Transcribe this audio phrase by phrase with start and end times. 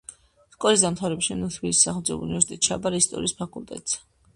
[0.55, 4.07] სკოლის დამთავრების შემდეგ თბილისის სახელმწიფო უნივერსიტეტში ჩააბარა ისტორიის ფაკულტეტზე